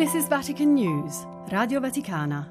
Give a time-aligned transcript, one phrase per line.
[0.00, 2.50] This is Vatican News, Radio Vaticana.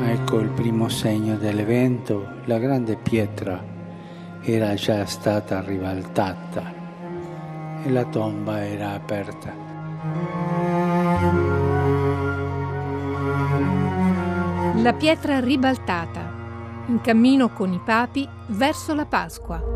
[0.00, 3.62] Ecco il primo segno dell'evento, la grande pietra
[4.40, 6.72] era già stata ribaltata
[7.82, 9.52] e la tomba era aperta.
[14.76, 16.25] La pietra ribaltata,
[16.88, 19.74] in cammino con i papi verso la Pasqua.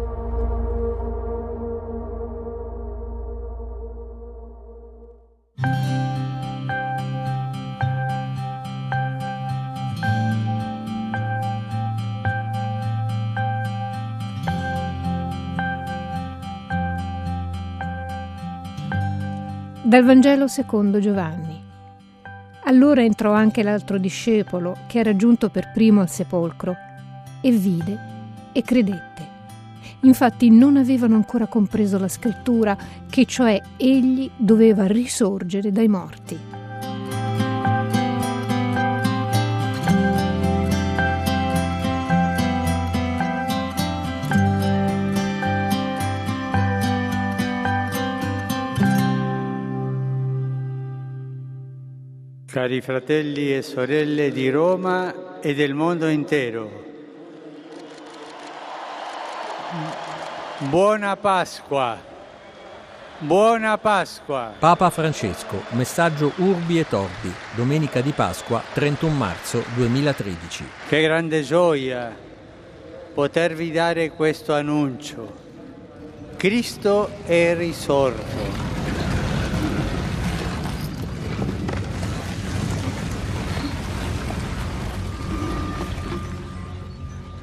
[19.82, 21.60] Dal Vangelo secondo Giovanni.
[22.66, 26.76] Allora entrò anche l'altro discepolo, che era giunto per primo al sepolcro,
[27.40, 27.98] e vide
[28.52, 29.28] e credette.
[30.02, 32.76] Infatti non avevano ancora compreso la scrittura,
[33.08, 36.38] che cioè egli doveva risorgere dai morti.
[52.46, 56.89] Cari fratelli e sorelle di Roma e del mondo intero,
[60.58, 61.96] buona Pasqua,
[63.18, 64.54] buona Pasqua.
[64.58, 70.64] Papa Francesco, messaggio Urbi e Torbi, domenica di Pasqua 31 marzo 2013.
[70.88, 72.12] Che grande gioia
[73.14, 75.38] potervi dare questo annuncio.
[76.36, 78.68] Cristo è risorto.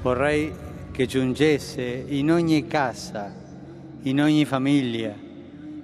[0.02, 0.67] Vorrei
[0.98, 3.32] che giungesse in ogni casa,
[4.02, 5.14] in ogni famiglia,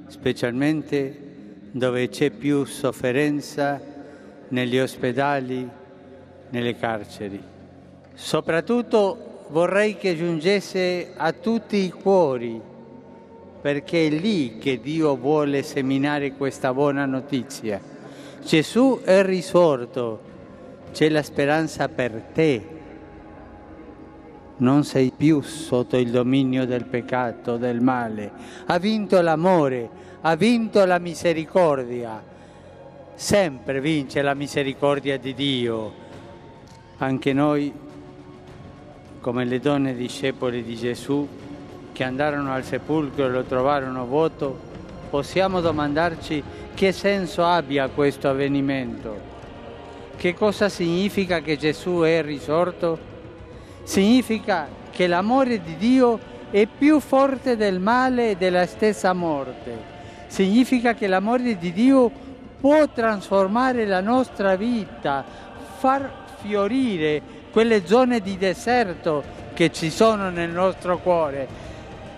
[0.08, 1.20] specialmente
[1.70, 3.80] dove c'è più sofferenza,
[4.48, 5.70] negli ospedali,
[6.50, 7.40] nelle carceri.
[8.16, 12.60] Soprattutto vorrei che giungesse a tutti i cuori,
[13.62, 17.80] perché è lì che Dio vuole seminare questa buona notizia.
[18.44, 20.22] Gesù è risorto,
[20.92, 22.73] c'è la speranza per te
[24.58, 28.32] non sei più sotto il dominio del peccato, del male.
[28.68, 29.90] Ha vinto l'amore,
[30.22, 32.22] ha vinto la misericordia.
[33.16, 35.94] Sempre vince la misericordia di Dio.
[36.98, 37.72] Anche noi,
[39.20, 41.28] come le donne discepoli di Gesù,
[41.92, 44.72] che andarono al sepolcro e lo trovarono vuoto,
[45.10, 46.44] possiamo domandarci
[46.74, 49.32] che senso abbia questo avvenimento.
[50.16, 53.13] Che cosa significa che Gesù è risorto?
[53.84, 59.92] Significa che l'amore di Dio è più forte del male e della stessa morte.
[60.28, 62.12] Significa che l'amore di Dio
[62.60, 65.24] può trasformare la nostra vita,
[65.78, 66.10] far
[66.42, 69.24] fiorire quelle zone di deserto
[69.54, 71.48] che ci sono nel nostro cuore.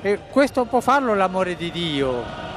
[0.01, 2.54] E questo può farlo l'amore di Dio.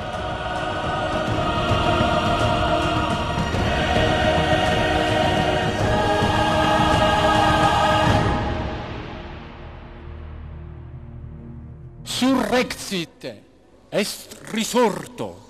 [12.88, 13.34] Surrexit
[13.90, 15.46] est risorto.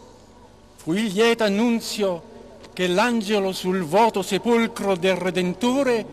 [0.77, 2.23] Fu il lieto annunzio
[2.73, 6.05] che l'angelo sul vuoto sepolcro del Redentore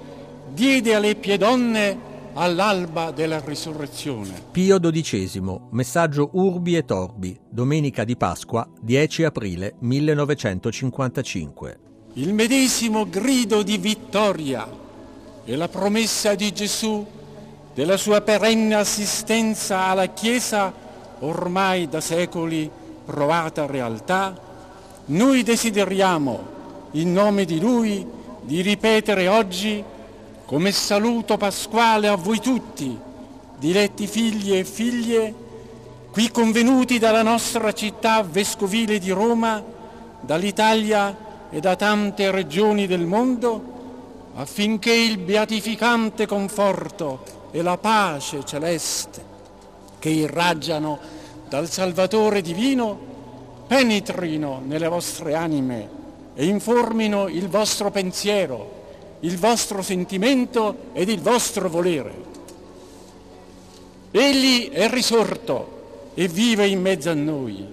[0.54, 4.44] diede alle piedonne all'alba della risurrezione.
[4.52, 11.80] Pio XII, messaggio Urbi e Torbi, domenica di Pasqua, 10 aprile 1955.
[12.14, 14.68] Il medesimo grido di vittoria
[15.44, 17.06] e la promessa di Gesù
[17.74, 20.84] della sua perenne assistenza alla Chiesa
[21.20, 22.70] ormai da secoli
[23.06, 24.36] provata realtà,
[25.06, 26.54] noi desideriamo,
[26.92, 28.06] in nome di Lui,
[28.42, 29.84] di ripetere oggi
[30.46, 32.98] come saluto pasquale a voi tutti,
[33.58, 35.34] diletti figli e figlie,
[36.12, 39.64] qui convenuti dalla nostra città vescovile di Roma,
[40.22, 41.16] dall'Italia
[41.50, 43.74] e da tante regioni del mondo,
[44.36, 49.35] affinché il beatificante conforto e la pace celeste
[50.06, 51.00] che irraggiano
[51.50, 52.96] dal Salvatore divino
[53.66, 55.90] penetrino nelle vostre anime
[56.36, 62.14] e informino il vostro pensiero, il vostro sentimento ed il vostro volere.
[64.12, 67.66] Egli è risorto e vive in mezzo a noi.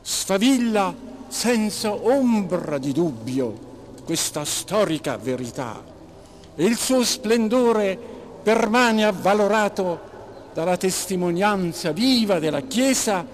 [0.00, 0.94] Sfavilla
[1.28, 3.68] senza ombra di dubbio
[4.06, 5.84] questa storica verità
[6.56, 7.98] e il suo splendore
[8.42, 10.08] permane avvalorato
[10.52, 13.26] dalla testimonianza viva della Chiesa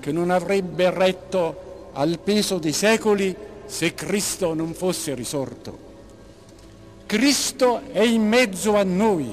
[0.00, 3.34] che non avrebbe retto al peso dei secoli
[3.66, 5.88] se Cristo non fosse risorto.
[7.06, 9.28] Cristo è in mezzo a noi,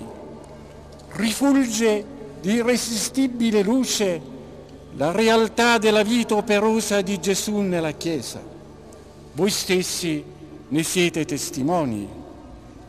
[1.10, 2.06] rifulge
[2.42, 4.22] di irresistibile luce
[4.96, 8.42] la realtà della vita operosa di Gesù nella Chiesa.
[9.34, 10.24] Voi stessi
[10.70, 12.08] ne siete testimoni.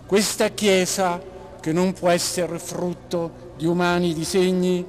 [0.06, 1.20] Questa Chiesa
[1.68, 4.82] che non può essere frutto di umani disegni,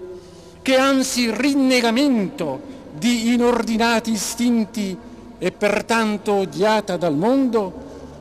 [0.62, 2.62] che anzi rinnegamento
[2.98, 4.98] di inordinati istinti
[5.38, 7.74] e pertanto odiata dal mondo,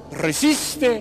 [0.08, 1.00] resiste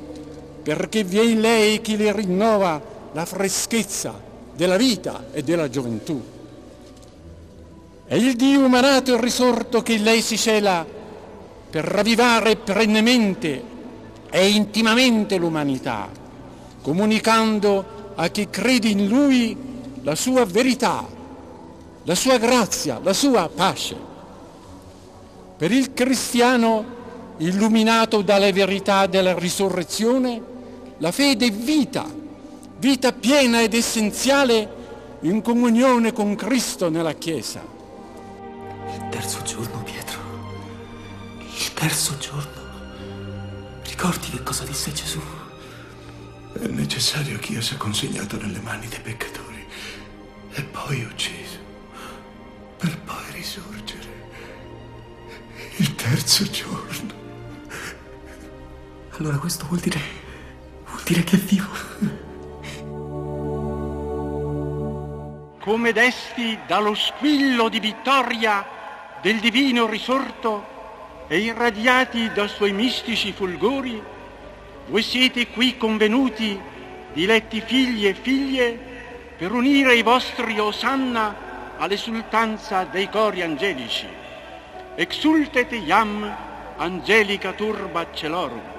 [0.62, 2.80] perché vi è in lei chi le rinnova
[3.12, 4.14] la freschezza
[4.56, 6.22] della vita e della gioventù.
[8.06, 10.86] È il Dio umanato e risorto che in lei si cela
[11.72, 13.64] per ravvivare perennemente
[14.30, 16.26] e intimamente l'umanità,
[16.88, 19.58] comunicando a chi crede in Lui
[20.04, 21.06] la sua verità,
[22.04, 23.98] la sua grazia, la sua pace.
[25.58, 26.86] Per il cristiano
[27.40, 30.42] illuminato dalle verità della risurrezione,
[31.00, 32.06] la fede è vita,
[32.78, 34.76] vita piena ed essenziale
[35.24, 37.62] in comunione con Cristo nella Chiesa.
[38.96, 40.20] Il terzo giorno, Pietro,
[41.54, 42.62] il terzo giorno.
[43.84, 45.47] Ricordi che cosa disse Gesù?
[46.60, 49.64] È necessario che io sia consegnato nelle mani dei peccatori
[50.54, 51.60] e poi ucciso
[52.78, 54.30] per poi risorgere
[55.76, 57.14] il terzo giorno.
[59.12, 60.00] Allora questo vuol dire
[60.86, 61.70] vuol dire che è vivo.
[65.60, 68.66] Come desti dallo squillo di vittoria
[69.22, 74.16] del divino risorto e irradiati dai suoi mistici fulgori,
[74.90, 76.58] voi siete qui convenuti,
[77.14, 78.80] diletti figli e figlie,
[79.38, 84.08] per unire i vostri osanna all'esultanza dei cori angelici.
[84.96, 86.28] Exultet iam
[86.78, 88.76] angelica turba celorum.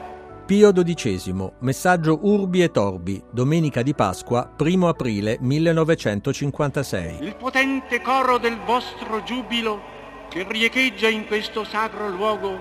[0.47, 7.19] Pio XII, messaggio Urbi e Torbi, domenica di Pasqua, 1 aprile 1956.
[7.21, 9.97] Il potente coro del vostro giubilo
[10.31, 12.59] che riecheggia in questo sacro luogo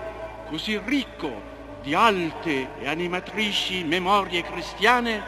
[0.50, 1.56] così ricco
[1.88, 5.24] di alte e animatrici memorie cristiane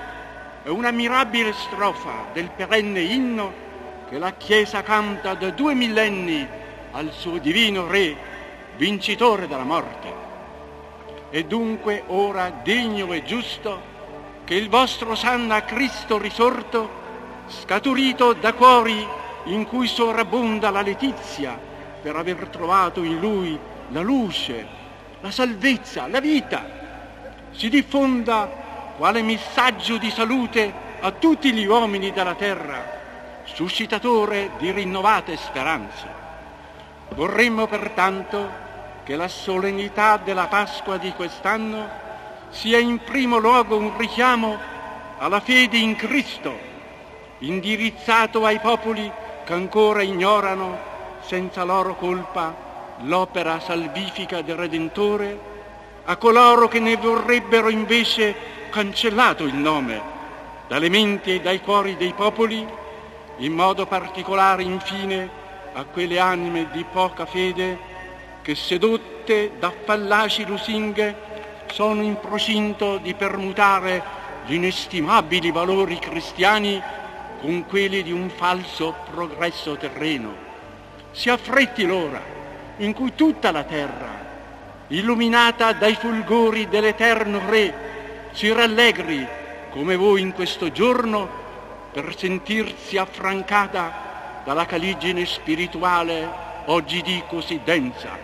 [0.62, 3.54] è una mirabile strofa del perenne inno
[4.10, 6.46] che la Chiesa canta da due millenni
[6.92, 8.14] al suo divino Re,
[8.76, 10.12] vincitore della morte.
[11.30, 13.82] È dunque ora degno e giusto
[14.44, 16.90] che il vostro sanna Cristo risorto,
[17.48, 19.08] scaturito da cuori
[19.46, 21.58] in cui sovrabbonda la letizia
[22.02, 23.58] per aver trovato in lui
[23.92, 24.88] la luce,
[25.22, 26.66] la salvezza, la vita,
[27.52, 28.50] si diffonda
[28.98, 30.72] quale messaggio di salute
[31.02, 32.98] a tutti gli uomini della terra,
[33.44, 36.08] suscitatore di rinnovate speranze.
[37.16, 38.68] Vorremmo pertanto
[39.04, 41.90] che la solennità della Pasqua di quest'anno
[42.50, 44.58] sia in primo luogo un richiamo
[45.18, 46.58] alla fede in Cristo,
[47.40, 49.12] indirizzato ai popoli
[49.44, 50.78] che ancora ignorano,
[51.22, 52.69] senza loro colpa,
[53.02, 55.40] l'opera salvifica del Redentore,
[56.06, 58.36] a coloro che ne vorrebbero invece
[58.70, 60.18] cancellato il nome
[60.68, 62.66] dalle menti e dai cuori dei popoli,
[63.38, 65.30] in modo particolare infine
[65.74, 67.78] a quelle anime di poca fede
[68.42, 71.28] che sedotte da fallaci lusinghe
[71.72, 76.82] sono in procinto di permutare gli inestimabili valori cristiani
[77.42, 80.48] con quelli di un falso progresso terreno.
[81.12, 82.38] Si affretti l'ora
[82.80, 84.28] in cui tutta la terra,
[84.88, 87.88] illuminata dai fulgori dell'eterno Re,
[88.32, 89.28] si rallegri
[89.70, 91.28] come voi in questo giorno
[91.92, 98.18] per sentirsi affrancata dalla caligine spirituale oggi di così densa.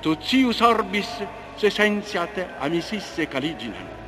[0.00, 1.24] Tozius orbis
[1.56, 4.03] se sensiat amisisse caliginem.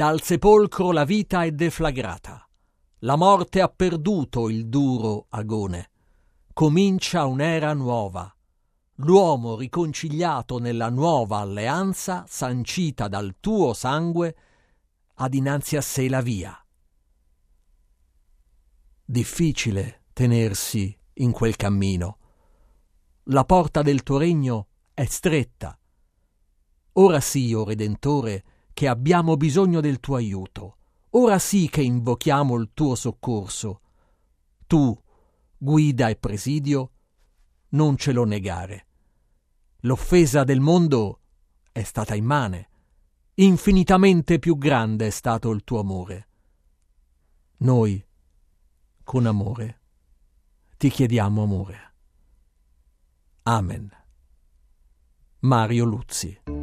[0.00, 2.48] Dal sepolcro la vita è deflagrata.
[3.00, 5.90] La morte ha perduto il duro agone.
[6.54, 8.34] Comincia un'era nuova.
[8.94, 14.36] L'uomo riconciliato nella nuova alleanza, sancita dal tuo sangue,
[15.16, 16.58] ha dinanzi a sé la via.
[19.04, 22.16] Difficile tenersi in quel cammino.
[23.24, 25.78] La porta del tuo regno è stretta.
[26.92, 28.44] Ora sì, o Redentore,
[28.80, 30.78] che abbiamo bisogno del tuo aiuto.
[31.10, 33.82] Ora sì che invochiamo il tuo soccorso.
[34.66, 34.98] Tu,
[35.58, 36.92] guida e presidio,
[37.72, 38.86] non ce lo negare.
[39.80, 41.20] L'offesa del mondo
[41.72, 42.70] è stata immane,
[43.34, 46.28] infinitamente più grande è stato il tuo amore.
[47.58, 48.02] Noi,
[49.04, 49.80] con amore,
[50.78, 51.94] ti chiediamo amore.
[53.42, 53.90] Amen.
[55.40, 56.59] Mario Luzzi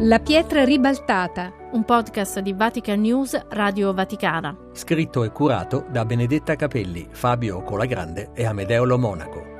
[0.00, 1.54] La pietra ribaltata.
[1.72, 4.54] Un podcast di Vatican News Radio Vaticana.
[4.72, 9.54] Scritto e curato da Benedetta Capelli, Fabio Colagrande e Amedeo Lo Monaco.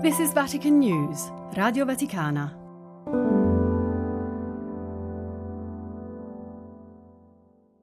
[0.00, 2.59] This is Vatican News, Radio Vaticana.